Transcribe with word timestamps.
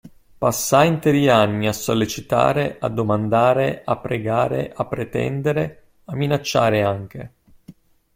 Passai 0.39 0.87
interi 0.87 1.29
anni 1.29 1.67
a 1.67 1.73
sollecitare, 1.73 2.77
a 2.79 2.87
domandare, 2.89 3.83
a 3.85 3.97
pregare, 3.97 4.73
a 4.75 4.85
pretendere, 4.85 5.83
a 6.05 6.15
minacciare 6.15 6.81
anche. 6.81 7.31